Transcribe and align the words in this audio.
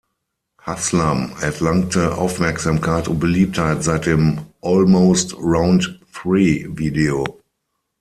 Haslam 0.57 1.31
erlangte 1.41 2.17
Aufmerksamkeit 2.17 3.07
und 3.07 3.19
Beliebtheit 3.19 3.83
seit 3.83 4.07
dem 4.07 4.41
"Almost: 4.59 5.35
Round 5.35 5.99
Three" 6.11 6.65
Video. 6.71 7.23